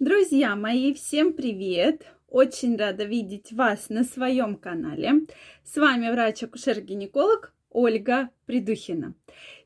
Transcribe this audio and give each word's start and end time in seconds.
Друзья 0.00 0.56
мои, 0.56 0.94
всем 0.94 1.34
привет! 1.34 2.06
Очень 2.26 2.78
рада 2.78 3.04
видеть 3.04 3.52
вас 3.52 3.90
на 3.90 4.02
своем 4.02 4.56
канале. 4.56 5.26
С 5.62 5.76
вами 5.76 6.10
врач-акушер-гинеколог 6.10 7.52
Ольга 7.68 8.30
Придухина. 8.46 9.14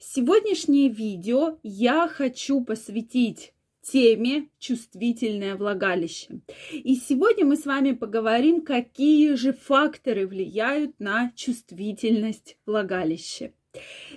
Сегодняшнее 0.00 0.88
видео 0.88 1.60
я 1.62 2.08
хочу 2.08 2.64
посвятить 2.64 3.54
теме 3.80 4.48
чувствительное 4.58 5.54
влагалище. 5.54 6.40
И 6.72 6.96
сегодня 6.96 7.44
мы 7.44 7.54
с 7.54 7.64
вами 7.64 7.92
поговорим, 7.92 8.62
какие 8.62 9.34
же 9.34 9.52
факторы 9.52 10.26
влияют 10.26 10.98
на 10.98 11.30
чувствительность 11.36 12.56
влагалища. 12.66 13.52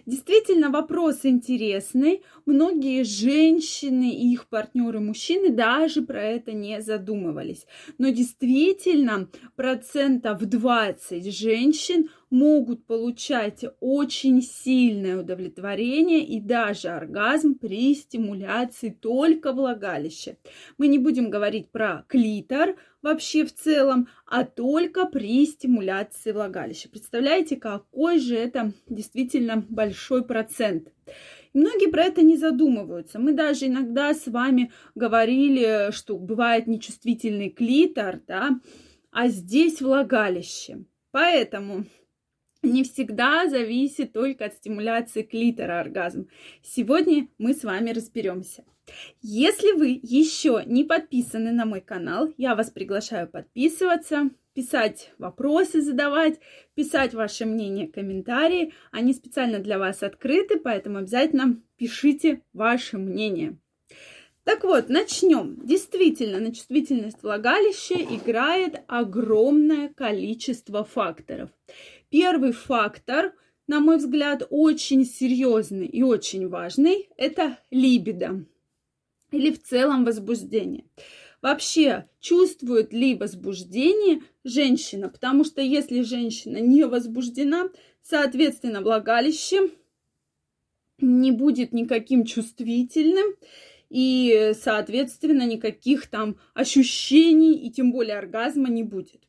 Действительно, 0.05 0.69
вопрос 0.69 1.21
интересный. 1.23 2.23
Многие 2.45 3.03
женщины 3.03 4.11
и 4.11 4.31
их 4.31 4.47
партнеры 4.47 4.99
мужчины 4.99 5.49
даже 5.49 6.01
про 6.01 6.21
это 6.21 6.53
не 6.53 6.81
задумывались. 6.81 7.65
Но 7.97 8.09
действительно, 8.09 9.29
процентов 9.55 10.39
20 10.39 11.33
женщин 11.33 12.09
могут 12.29 12.86
получать 12.86 13.63
очень 13.79 14.41
сильное 14.41 15.18
удовлетворение 15.18 16.25
и 16.25 16.39
даже 16.39 16.89
оргазм 16.89 17.55
при 17.55 17.95
стимуляции 17.95 18.89
только 18.89 19.54
влагалища. 19.54 20.37
Мы 20.77 20.87
не 20.87 20.97
будем 20.97 21.29
говорить 21.29 21.69
про 21.69 22.04
клитор 22.07 22.75
вообще 23.01 23.45
в 23.45 23.54
целом, 23.54 24.09
а 24.25 24.43
только 24.43 25.05
при 25.05 25.45
стимуляции 25.45 26.32
влагалища. 26.32 26.89
Представляете, 26.89 27.55
какой 27.55 28.19
же 28.19 28.35
это 28.35 28.73
действительно 28.89 29.65
большой 29.69 30.25
процент. 30.25 30.91
многие 31.54 31.89
про 31.89 32.03
это 32.03 32.21
не 32.21 32.38
задумываются. 32.38 33.19
Мы 33.19 33.33
даже 33.33 33.67
иногда 33.67 34.13
с 34.13 34.27
вами 34.27 34.71
говорили, 34.95 35.91
что 35.91 36.17
бывает 36.17 36.67
нечувствительный 36.67 37.49
клитор, 37.49 38.19
да, 38.27 38.59
а 39.11 39.30
здесь 39.30 39.81
влагалище. 39.81 40.85
Поэтому 41.11 41.85
не 42.61 42.83
всегда 42.83 43.47
зависит 43.47 44.13
только 44.13 44.45
от 44.45 44.53
стимуляции 44.53 45.23
клитора 45.23 45.80
оргазм. 45.80 46.27
Сегодня 46.61 47.27
мы 47.38 47.53
с 47.53 47.64
вами 47.64 47.91
разберемся. 47.91 48.64
Если 49.22 49.73
вы 49.73 49.99
еще 50.02 50.64
не 50.66 50.83
подписаны 50.83 51.52
на 51.52 51.66
мой 51.66 51.81
канал, 51.81 52.33
я 52.38 52.55
вас 52.55 52.72
приглашаю 52.72 53.27
подписываться, 53.27 54.30
писать 54.53 55.11
вопросы, 55.17 55.81
задавать, 55.81 56.39
писать 56.73 57.14
ваше 57.14 57.45
мнение, 57.45 57.88
комментарии. 57.88 58.73
Они 58.92 59.14
специально 59.14 59.59
для 59.59 59.77
вас 59.77 60.03
открыты, 60.03 60.59
поэтому 60.59 60.99
обязательно 60.99 61.61
пишите 61.75 62.42
ваше 62.53 62.97
мнение. 62.97 63.58
Так 64.47 64.64
вот, 64.64 64.88
начнем. 64.88 65.59
Действительно, 65.61 66.39
на 66.39 66.55
чувствительность 66.55 67.21
влагалища 67.21 67.95
играет 67.95 68.81
огромное 68.88 69.89
количество 69.89 70.86
факторов. 70.86 71.49
Первый 72.09 72.52
фактор, 72.53 73.33
на 73.67 73.80
мой 73.80 73.97
взгляд, 73.97 74.44
очень 74.50 75.05
серьезный 75.05 75.88
и 75.88 76.03
очень 76.03 76.47
важный, 76.47 77.09
это 77.17 77.58
либидо 77.69 78.45
или 79.31 79.52
в 79.52 79.61
целом 79.61 80.05
возбуждение. 80.05 80.86
Вообще, 81.41 82.08
чувствует 82.19 82.94
ли 82.94 83.16
возбуждение 83.16 84.22
женщина? 84.44 85.09
Потому 85.09 85.44
что 85.44 85.61
если 85.61 86.02
женщина 86.02 86.58
не 86.58 86.86
возбуждена, 86.86 87.69
соответственно, 88.02 88.81
влагалище 88.81 89.69
не 90.99 91.31
будет 91.31 91.73
никаким 91.73 92.25
чувствительным, 92.25 93.36
и, 93.89 94.52
соответственно, 94.59 95.45
никаких 95.45 96.08
там 96.08 96.38
ощущений 96.53 97.55
и 97.55 97.71
тем 97.71 97.92
более 97.92 98.17
оргазма 98.17 98.69
не 98.69 98.83
будет. 98.83 99.21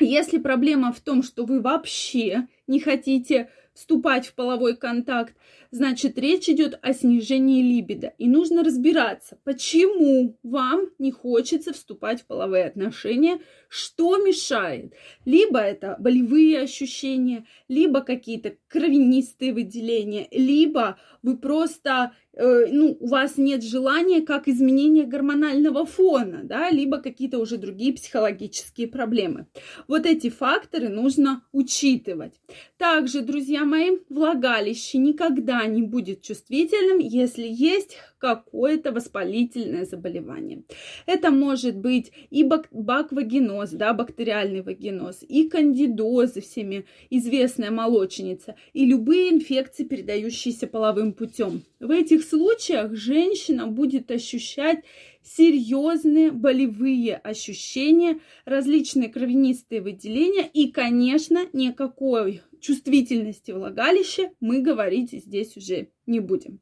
Если 0.00 0.38
проблема 0.38 0.92
в 0.92 1.00
том, 1.00 1.22
что 1.22 1.44
вы 1.44 1.60
вообще 1.60 2.48
не 2.66 2.80
хотите 2.80 3.48
вступать 3.74 4.26
в 4.26 4.34
половой 4.34 4.76
контакт, 4.76 5.34
значит 5.70 6.16
речь 6.18 6.48
идет 6.48 6.78
о 6.80 6.92
снижении 6.92 7.60
либидо. 7.60 8.14
И 8.18 8.28
нужно 8.28 8.62
разбираться, 8.62 9.38
почему 9.42 10.38
вам 10.44 10.90
не 10.98 11.10
хочется 11.10 11.72
вступать 11.72 12.22
в 12.22 12.26
половые 12.26 12.66
отношения, 12.66 13.40
что 13.68 14.16
мешает. 14.18 14.94
Либо 15.24 15.58
это 15.58 15.96
болевые 15.98 16.60
ощущения, 16.60 17.46
либо 17.68 18.00
какие-то 18.02 18.56
кровянистые 18.68 19.52
выделения, 19.52 20.28
либо 20.30 20.96
вы 21.22 21.36
просто 21.36 22.12
ну, 22.36 22.96
у 22.98 23.06
вас 23.06 23.36
нет 23.36 23.62
желания, 23.62 24.22
как 24.22 24.48
изменение 24.48 25.04
гормонального 25.04 25.86
фона, 25.86 26.40
да, 26.42 26.70
либо 26.70 26.98
какие-то 26.98 27.38
уже 27.38 27.56
другие 27.56 27.92
психологические 27.92 28.88
проблемы. 28.88 29.46
Вот 29.88 30.06
эти 30.06 30.30
факторы 30.30 30.88
нужно 30.88 31.44
учитывать. 31.52 32.34
Также, 32.76 33.20
друзья 33.20 33.64
мои, 33.64 33.98
влагалище 34.08 34.98
никогда 34.98 35.64
не 35.66 35.82
будет 35.82 36.22
чувствительным, 36.22 36.98
если 36.98 37.46
есть 37.46 37.96
какое-то 38.24 38.90
воспалительное 38.90 39.84
заболевание. 39.84 40.62
Это 41.04 41.30
может 41.30 41.76
быть 41.76 42.10
и 42.30 42.42
бак 42.42 42.68
баквагеноз, 42.70 43.72
да, 43.72 43.92
бактериальный 43.92 44.62
вагиноз, 44.62 45.22
и 45.28 45.46
кандидозы, 45.46 46.40
всеми 46.40 46.86
известная 47.10 47.70
молочница, 47.70 48.56
и 48.72 48.86
любые 48.86 49.30
инфекции, 49.30 49.84
передающиеся 49.84 50.66
половым 50.66 51.12
путем. 51.12 51.64
В 51.80 51.90
этих 51.90 52.24
случаях 52.24 52.94
женщина 52.94 53.66
будет 53.66 54.10
ощущать 54.10 54.78
серьезные 55.22 56.30
болевые 56.30 57.16
ощущения, 57.16 58.20
различные 58.46 59.10
кровянистые 59.10 59.82
выделения 59.82 60.48
и, 60.50 60.72
конечно, 60.72 61.44
никакой 61.52 62.40
чувствительности 62.60 63.50
влагалища 63.50 64.30
мы 64.40 64.62
говорить 64.62 65.12
здесь 65.12 65.58
уже 65.58 65.88
не 66.06 66.20
будем. 66.20 66.60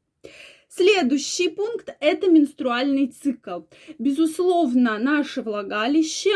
Следующий 0.75 1.49
пункт– 1.49 1.95
это 1.99 2.31
менструальный 2.31 3.05
цикл. 3.05 3.59
Безусловно, 3.99 4.97
наше 4.97 5.43
влагалище 5.43 6.31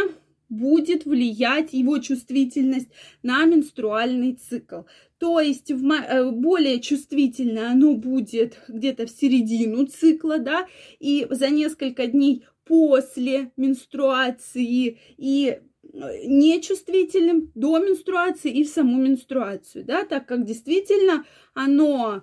будет 0.47 1.05
влиять 1.05 1.73
его 1.73 1.97
чувствительность 1.97 2.89
на 3.23 3.45
менструальный 3.45 4.33
цикл. 4.33 4.81
То 5.17 5.39
есть 5.39 5.71
в, 5.71 5.91
э, 5.91 6.29
более 6.29 6.79
чувствительное 6.81 7.71
оно 7.71 7.95
будет 7.95 8.59
где-то 8.67 9.07
в 9.07 9.09
середину 9.09 9.87
цикла, 9.87 10.37
да, 10.37 10.67
и 10.99 11.25
за 11.31 11.49
несколько 11.49 12.05
дней 12.05 12.45
после 12.63 13.51
менструации 13.57 14.99
и 15.17 15.47
э, 15.47 16.27
нечувствительным 16.27 17.51
до 17.55 17.79
менструации 17.79 18.51
и 18.51 18.63
в 18.63 18.67
саму 18.67 19.01
менструацию, 19.01 19.83
да, 19.83 20.05
так 20.05 20.27
как 20.27 20.45
действительно 20.45 21.25
оно 21.55 22.21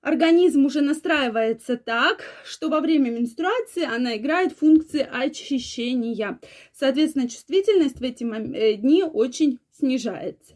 Организм 0.00 0.64
уже 0.64 0.80
настраивается 0.80 1.76
так, 1.76 2.24
что 2.44 2.70
во 2.70 2.80
время 2.80 3.10
менструации 3.10 3.84
она 3.84 4.16
играет 4.16 4.52
функции 4.52 5.06
очищения. 5.10 6.40
Соответственно, 6.72 7.28
чувствительность 7.28 8.00
в 8.00 8.02
эти 8.02 8.24
э, 8.24 8.76
дни 8.76 9.02
очень 9.02 9.58
снижается. 9.70 10.54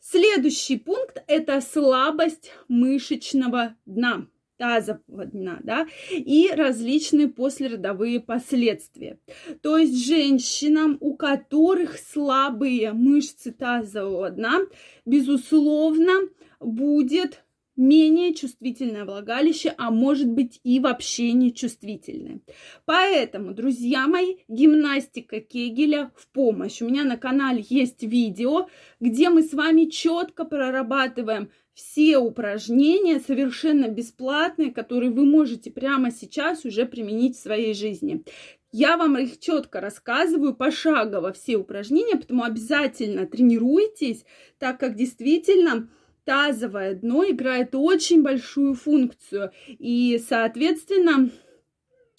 Следующий 0.00 0.76
пункт– 0.76 1.22
это 1.26 1.60
слабость 1.60 2.52
мышечного 2.68 3.74
дна 3.86 4.26
тазового 4.56 5.26
дна, 5.26 5.58
да, 5.62 5.86
и 6.10 6.50
различные 6.54 7.28
послеродовые 7.28 8.20
последствия. 8.20 9.18
То 9.62 9.76
есть 9.76 10.06
женщинам, 10.06 10.96
у 11.00 11.14
которых 11.14 11.98
слабые 11.98 12.92
мышцы 12.92 13.52
тазового 13.52 14.30
дна, 14.30 14.60
безусловно, 15.04 16.12
будет 16.60 17.44
менее 17.76 18.34
чувствительное 18.34 19.04
влагалище, 19.04 19.74
а 19.76 19.90
может 19.90 20.28
быть 20.28 20.60
и 20.64 20.80
вообще 20.80 21.32
не 21.32 21.52
чувствительное. 21.52 22.40
Поэтому, 22.84 23.54
друзья 23.54 24.06
мои, 24.06 24.36
гимнастика 24.48 25.40
Кегеля 25.40 26.10
в 26.16 26.28
помощь. 26.28 26.80
У 26.82 26.88
меня 26.88 27.04
на 27.04 27.16
канале 27.16 27.64
есть 27.68 28.02
видео, 28.02 28.68
где 29.00 29.30
мы 29.30 29.42
с 29.42 29.52
вами 29.52 29.86
четко 29.86 30.44
прорабатываем 30.44 31.50
все 31.74 32.16
упражнения 32.16 33.20
совершенно 33.20 33.88
бесплатные, 33.88 34.72
которые 34.72 35.10
вы 35.10 35.26
можете 35.26 35.70
прямо 35.70 36.10
сейчас 36.10 36.64
уже 36.64 36.86
применить 36.86 37.36
в 37.36 37.42
своей 37.42 37.74
жизни. 37.74 38.24
Я 38.72 38.96
вам 38.96 39.18
их 39.18 39.38
четко 39.38 39.80
рассказываю, 39.80 40.54
пошагово 40.54 41.32
все 41.32 41.56
упражнения, 41.56 42.14
поэтому 42.14 42.44
обязательно 42.44 43.26
тренируйтесь, 43.26 44.24
так 44.58 44.80
как 44.80 44.96
действительно 44.96 45.90
тазовое 46.26 46.94
дно 46.94 47.24
играет 47.24 47.70
очень 47.74 48.22
большую 48.22 48.74
функцию. 48.74 49.52
И, 49.68 50.20
соответственно, 50.28 51.30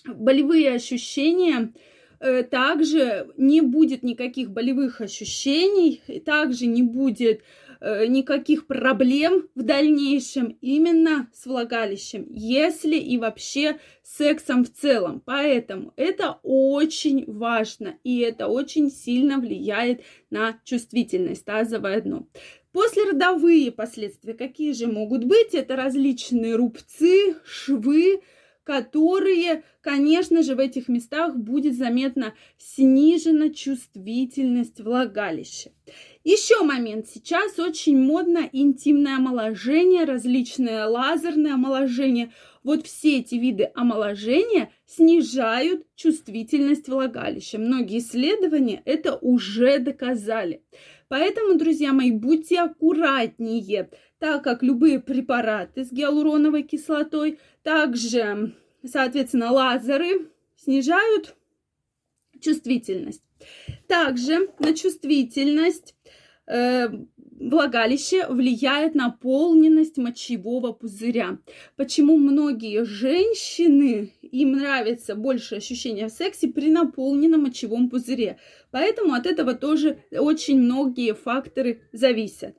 болевые 0.06 0.74
ощущения 0.74 1.74
также 2.19 3.31
не 3.38 3.62
будет 3.62 4.04
никаких 4.04 4.52
болевых 4.52 5.02
ощущений, 5.02 6.02
также 6.25 6.66
не 6.66 6.84
будет 6.84 7.42
Э, 7.80 8.08
никаких 8.08 8.66
проблем 8.66 9.48
в 9.54 9.62
дальнейшем 9.62 10.58
именно 10.62 11.30
с 11.34 11.46
влагалищем, 11.46 12.25
если 12.30 12.96
и 12.96 13.18
вообще 13.18 13.78
сексом 14.04 14.66
в 14.66 14.74
целом. 14.74 15.22
Поэтому 15.24 15.94
это 15.96 16.40
очень 16.42 17.25
важно 17.31 17.98
и 18.04 18.19
это 18.19 18.48
очень 18.48 18.90
сильно 18.90 19.38
влияет 19.38 20.02
на 20.31 20.60
чувствительность 20.64 21.46
тазовое 21.46 22.02
дно. 22.02 22.28
Послеродовые 22.72 23.72
последствия 23.72 24.34
какие 24.34 24.74
же 24.74 24.88
могут 24.88 25.24
быть? 25.24 25.54
Это 25.54 25.75
различные 25.75 26.56
рубцы, 26.56 27.36
швы, 27.46 28.22
которые, 28.68 29.64
конечно 29.80 30.44
же, 30.44 30.54
в 30.54 30.60
этих 30.60 30.90
местах 30.90 31.38
будет 31.38 31.78
заметно 31.78 32.34
снижена 32.58 33.50
чувствительность 33.50 34.81
влагалища. 34.81 35.72
Еще 36.25 36.62
момент. 36.64 37.08
Сейчас 37.08 37.60
очень 37.60 37.98
модно 37.98 38.50
интимное 38.52 39.16
омоложение, 39.16 40.04
различные 40.04 40.84
лазерные 40.84 41.54
омоложения. 41.54 42.34
Вот 42.62 42.86
все 42.86 43.19
эти 43.19 43.36
виды 43.36 43.72
омоложения 43.74 44.69
снижают 44.86 45.86
чувствительность 45.96 46.90
влагалища. 46.90 47.60
Многие 47.60 48.00
исследования 48.00 48.81
это 48.84 49.16
уже 49.16 49.80
доказали. 49.80 50.62
Поэтому, 51.09 51.57
друзья 51.57 51.94
мои, 51.94 52.12
будьте 52.12 52.59
аккуратнее, 52.59 53.89
так 54.19 54.44
как 54.44 54.63
любые 54.63 55.00
препараты 55.00 55.86
с 55.86 55.92
гиалуроновой 55.92 56.63
кислотой, 56.63 57.39
также, 57.63 58.56
соответственно, 58.86 59.51
лазеры 59.51 60.30
снижают 60.56 61.36
чувствительность. 62.42 63.24
Также 63.88 64.50
на 64.59 64.74
чувствительность 64.74 65.95
э, 66.48 66.89
влагалище 67.39 68.27
влияет 68.27 68.95
наполненность 68.95 69.98
мочевого 69.98 70.71
пузыря. 70.74 71.38
Почему 71.75 72.18
многие 72.18 72.83
женщины, 72.83 74.12
им 74.32 74.54
нравится 74.54 75.16
больше 75.16 75.56
ощущение 75.56 76.08
в 76.08 76.12
сексе 76.12 76.48
при 76.48 76.70
наполненном 76.70 77.44
мочевом 77.44 77.90
пузыре. 77.90 78.38
Поэтому 78.72 79.14
от 79.14 79.26
этого 79.26 79.54
тоже 79.54 80.00
очень 80.12 80.60
многие 80.60 81.14
факторы 81.14 81.82
зависят. 81.92 82.56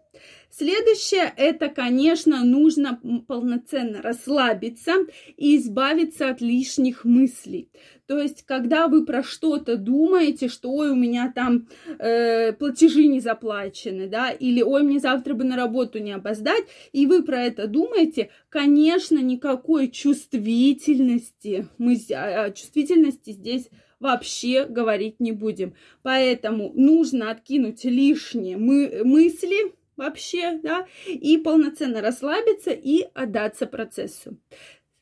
Следующее, 0.51 1.33
это, 1.37 1.69
конечно, 1.69 2.43
нужно 2.43 3.01
полноценно 3.27 4.01
расслабиться 4.01 4.93
и 5.37 5.57
избавиться 5.57 6.31
от 6.31 6.41
лишних 6.41 7.05
мыслей. 7.05 7.71
То 8.07 8.19
есть, 8.19 8.45
когда 8.45 8.89
вы 8.89 9.05
про 9.05 9.23
что-то 9.23 9.77
думаете, 9.77 10.49
что 10.49 10.71
ой, 10.71 10.91
у 10.91 10.95
меня 10.95 11.31
там 11.35 11.69
э, 11.99 12.55
платежи 12.55 13.07
не 13.07 13.21
заплачены, 13.21 14.09
да, 14.09 14.31
или 14.31 14.63
ой, 14.63 14.83
мне 14.83 14.99
завтра 14.99 15.35
бы 15.35 15.45
на 15.45 15.57
работу 15.57 15.99
не 15.99 16.13
опоздать, 16.13 16.65
и 16.93 17.07
вы 17.07 17.23
про 17.23 17.43
это 17.43 17.67
думаете, 17.67 18.31
конечно, 18.49 19.19
никакой 19.19 19.89
чувствительности, 19.89 21.69
мы 21.77 21.99
о 22.15 22.51
чувствительности 22.51 23.33
здесь 23.33 23.69
вообще 24.01 24.65
говорить 24.65 25.21
не 25.21 25.33
будем. 25.33 25.75
Поэтому 26.03 26.73
нужно 26.75 27.31
откинуть 27.31 27.85
лишние 27.85 28.57
мы 28.57 29.03
мысли, 29.05 29.78
вообще, 29.99 30.59
да, 30.63 30.87
и 31.07 31.37
полноценно 31.37 32.01
расслабиться 32.01 32.71
и 32.71 33.07
отдаться 33.15 33.67
процессу. 33.67 34.39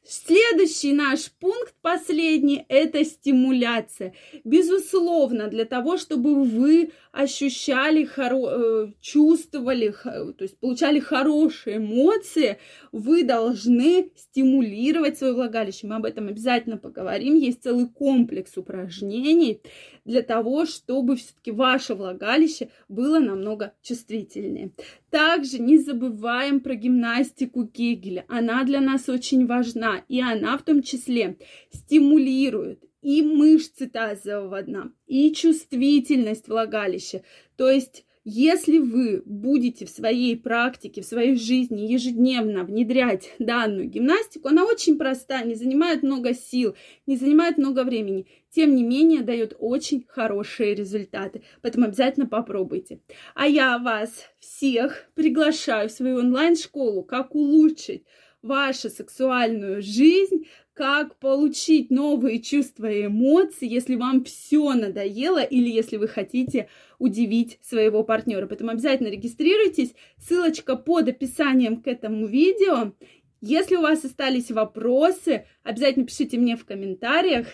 Следующий 0.08 0.92
наш 0.92 1.32
пункт, 1.32 1.74
последний, 1.82 2.64
это 2.68 3.04
стимуляция. 3.04 4.14
Безусловно, 4.44 5.48
для 5.48 5.64
того, 5.64 5.96
чтобы 5.96 6.44
вы 6.44 6.92
ощущали, 7.10 8.04
хоро... 8.04 8.50
Э, 8.50 8.92
чувствовали, 9.00 9.92
то 10.04 10.36
есть 10.38 10.58
получали 10.58 11.00
хорошие 11.00 11.78
эмоции, 11.78 12.58
вы 12.92 13.24
должны 13.24 14.10
стимулировать 14.14 15.18
свое 15.18 15.32
влагалище. 15.32 15.88
Мы 15.88 15.96
об 15.96 16.04
этом 16.04 16.28
обязательно 16.28 16.76
поговорим. 16.76 17.34
Есть 17.34 17.64
целый 17.64 17.88
комплекс 17.88 18.56
упражнений 18.56 19.60
для 20.04 20.22
того, 20.22 20.66
чтобы 20.66 21.16
все-таки 21.16 21.50
ваше 21.50 21.94
влагалище 21.94 22.68
было 22.88 23.18
намного 23.18 23.72
чувствительнее. 23.82 24.70
Также 25.10 25.58
не 25.58 25.78
забываем 25.78 26.60
про 26.60 26.74
гимнастику 26.74 27.66
Кегеля. 27.66 28.24
Она 28.28 28.64
для 28.64 28.80
нас 28.80 29.08
очень 29.08 29.46
важна, 29.46 29.95
и 30.08 30.20
она 30.20 30.56
в 30.58 30.62
том 30.62 30.82
числе 30.82 31.38
стимулирует 31.70 32.84
и 33.02 33.22
мышцы 33.22 33.88
тазового 33.88 34.62
дна, 34.62 34.92
и 35.06 35.32
чувствительность 35.32 36.48
влагалища. 36.48 37.22
То 37.56 37.70
есть 37.70 38.04
если 38.28 38.78
вы 38.78 39.22
будете 39.24 39.86
в 39.86 39.88
своей 39.88 40.36
практике, 40.36 41.00
в 41.00 41.04
своей 41.04 41.36
жизни 41.36 41.82
ежедневно 41.82 42.64
внедрять 42.64 43.32
данную 43.38 43.88
гимнастику, 43.88 44.48
она 44.48 44.64
очень 44.64 44.98
проста, 44.98 45.42
не 45.42 45.54
занимает 45.54 46.02
много 46.02 46.34
сил, 46.34 46.74
не 47.06 47.16
занимает 47.16 47.56
много 47.56 47.84
времени, 47.84 48.26
тем 48.50 48.74
не 48.74 48.82
менее 48.82 49.22
дает 49.22 49.54
очень 49.60 50.04
хорошие 50.08 50.74
результаты. 50.74 51.42
Поэтому 51.62 51.86
обязательно 51.86 52.26
попробуйте. 52.26 52.98
А 53.36 53.46
я 53.46 53.78
вас 53.78 54.28
всех 54.40 55.08
приглашаю 55.14 55.88
в 55.88 55.92
свою 55.92 56.18
онлайн-школу, 56.18 57.04
как 57.04 57.32
улучшить 57.36 58.02
вашу 58.46 58.88
сексуальную 58.88 59.82
жизнь, 59.82 60.46
как 60.72 61.18
получить 61.18 61.90
новые 61.90 62.40
чувства 62.40 62.90
и 62.90 63.06
эмоции, 63.06 63.66
если 63.66 63.96
вам 63.96 64.24
все 64.24 64.74
надоело 64.74 65.42
или 65.42 65.70
если 65.70 65.96
вы 65.96 66.06
хотите 66.06 66.68
удивить 66.98 67.58
своего 67.62 68.04
партнера. 68.04 68.46
Поэтому 68.46 68.70
обязательно 68.70 69.08
регистрируйтесь. 69.08 69.94
Ссылочка 70.18 70.76
под 70.76 71.08
описанием 71.08 71.82
к 71.82 71.86
этому 71.86 72.26
видео. 72.26 72.92
Если 73.40 73.76
у 73.76 73.82
вас 73.82 74.04
остались 74.04 74.50
вопросы, 74.50 75.46
обязательно 75.62 76.06
пишите 76.06 76.38
мне 76.38 76.56
в 76.56 76.64
комментариях. 76.64 77.46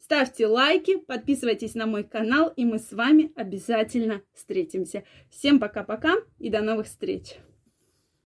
Ставьте 0.00 0.46
лайки, 0.46 0.96
подписывайтесь 0.96 1.74
на 1.74 1.84
мой 1.84 2.02
канал, 2.02 2.50
и 2.56 2.64
мы 2.64 2.78
с 2.78 2.92
вами 2.92 3.30
обязательно 3.34 4.22
встретимся. 4.32 5.04
Всем 5.30 5.60
пока-пока 5.60 6.14
и 6.38 6.48
до 6.48 6.62
новых 6.62 6.86
встреч! 6.86 7.36